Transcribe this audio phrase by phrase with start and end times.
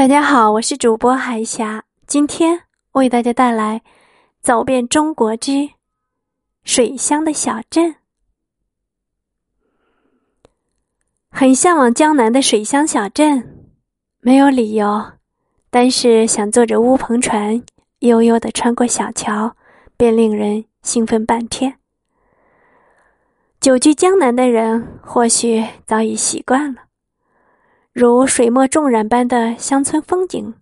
[0.00, 3.80] 大家好，我是主播海霞，今天为大家带来
[4.40, 5.68] 《走遍中国之
[6.64, 7.90] 水乡的小镇》。
[11.30, 13.68] 很向往江南的水乡小镇，
[14.20, 15.04] 没有理由，
[15.68, 17.62] 但是想坐着乌篷船
[17.98, 19.54] 悠悠的穿过小桥，
[19.98, 21.76] 便令人兴奋半天。
[23.60, 26.84] 久居江南的人或许早已习惯了。
[27.92, 30.54] 如水墨重染般的乡村风景，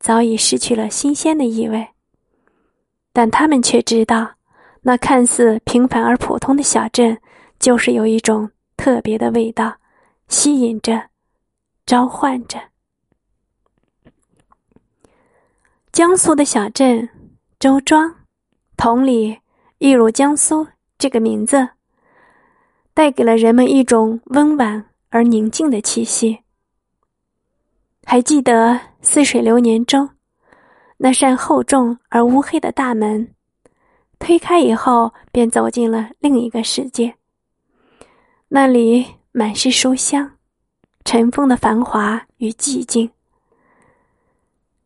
[0.00, 1.88] 早已失去了新鲜的意味。
[3.12, 4.36] 但他们却知道，
[4.80, 7.20] 那看似平凡而普通的小镇，
[7.58, 9.76] 就是有一种特别的味道，
[10.28, 11.10] 吸引着，
[11.84, 12.58] 召唤着。
[15.92, 17.06] 江苏的小镇
[17.60, 18.14] 周庄，
[18.78, 19.40] 同理，
[19.76, 20.66] 一如江苏
[20.96, 21.68] 这个名字，
[22.94, 26.41] 带给了人们一种温婉而宁静的气息。
[28.12, 30.06] 还记得似水流年中，
[30.98, 33.26] 那扇厚重而乌黑的大门，
[34.18, 37.14] 推开以后，便走进了另一个世界。
[38.48, 40.30] 那里满是书香，
[41.06, 43.10] 尘封的繁华与寂静。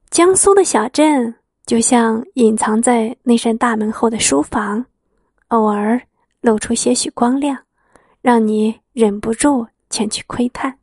[0.09, 1.35] 江苏的小镇
[1.67, 4.87] 就像隐藏在那扇大门后的书房，
[5.49, 6.01] 偶尔
[6.43, 7.59] 露出些许光亮，
[8.23, 10.79] 让你忍不住前去窥探。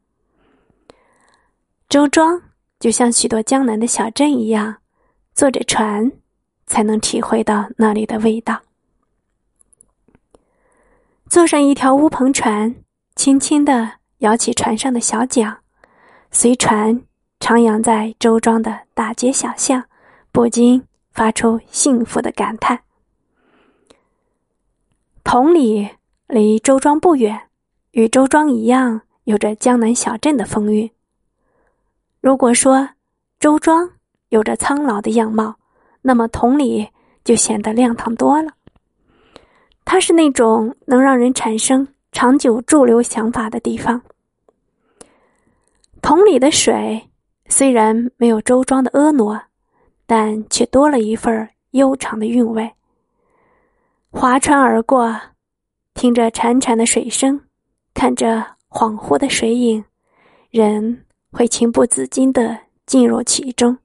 [1.94, 2.42] 周庄
[2.80, 4.78] 就像许多江南的小镇一样，
[5.36, 6.12] 坐着船
[6.66, 8.60] 才能体会到那里的味道。
[11.30, 12.74] 坐上一条乌篷船，
[13.16, 15.56] 轻轻的摇起船上的小桨，
[16.32, 17.00] 随船
[17.40, 19.86] 徜徉在周庄的大街小巷，
[20.32, 22.82] 不禁发出幸福的感叹。
[25.24, 25.88] 同里
[26.26, 27.40] 离周庄不远，
[27.92, 30.90] 与周庄一样，有着江南小镇的风韵。
[32.24, 32.88] 如果说
[33.38, 33.90] 周庄
[34.30, 35.56] 有着苍老的样貌，
[36.02, 36.88] 那么同里
[37.26, 38.54] 就显得亮堂多了。
[39.84, 44.02] 它是那种能让人产生长久驻留想法的地方。
[46.02, 47.10] 同里的水
[47.50, 49.48] 虽然没有周庄的婀娜，
[50.06, 52.72] 但却多了一份悠长的韵味。
[54.12, 55.14] 划船而过，
[55.94, 57.42] 听着潺潺的水声，
[57.94, 59.84] 看着恍惚的水影，
[60.52, 61.04] 人。
[61.34, 63.76] 会情不自禁的进入其中。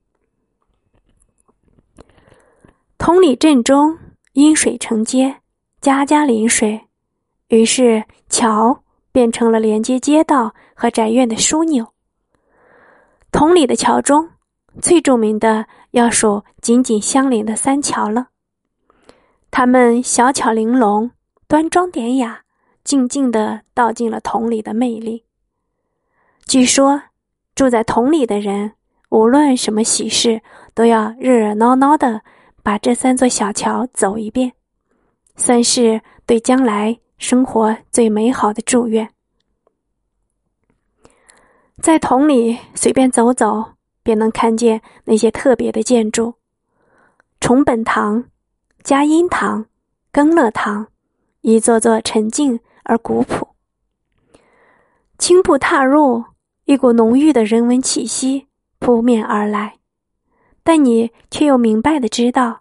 [2.98, 3.98] 同里镇中
[4.34, 5.40] 因水成街，
[5.80, 6.78] 家家临水，
[7.48, 11.86] 于是桥变成了连接街道和宅院的枢纽。
[13.32, 14.28] 同里的桥中，
[14.82, 18.28] 最著名的要数紧紧相连的三桥了。
[19.50, 21.10] 它们小巧玲珑，
[21.46, 22.42] 端庄典雅，
[22.84, 25.24] 静静的道尽了同里的魅力。
[26.46, 27.04] 据说。
[27.58, 28.74] 住在同里的人，
[29.08, 30.40] 无论什么喜事，
[30.74, 32.22] 都要热热闹闹的
[32.62, 34.52] 把这三座小桥走一遍，
[35.34, 39.10] 算是对将来生活最美好的祝愿。
[41.82, 43.72] 在同里随便走走，
[44.04, 46.34] 便能看见那些特别的建筑：
[47.40, 48.24] 崇本堂、
[48.84, 49.66] 嘉荫堂、
[50.12, 50.86] 更乐堂，
[51.40, 53.48] 一座座沉静而古朴。
[55.18, 56.22] 轻步踏入。
[56.68, 58.46] 一股浓郁的人文气息
[58.78, 59.78] 扑面而来，
[60.62, 62.60] 但你却又明白的知道，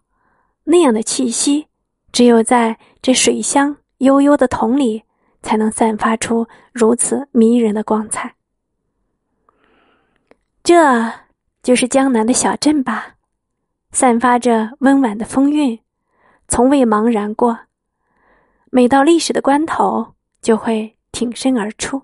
[0.63, 1.67] 那样的气息
[2.13, 5.03] 只有在这水乡悠悠的桶里，
[5.43, 8.35] 才能散发出如此迷人的光彩。
[10.63, 11.11] 这
[11.61, 13.15] 就是江南的小镇吧，
[13.91, 15.77] 散发着温婉的风韵，
[16.47, 17.59] 从未茫然过。
[18.71, 22.03] 每到历史的关头，就会挺身而出，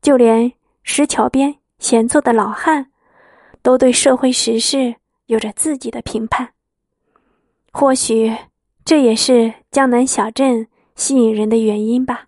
[0.00, 0.54] 就连。
[0.90, 2.90] 石桥边闲坐的老汉，
[3.60, 6.54] 都对社会时事有着自己的评判。
[7.70, 8.34] 或许
[8.86, 10.66] 这也是江南小镇
[10.96, 12.24] 吸引人的原因吧。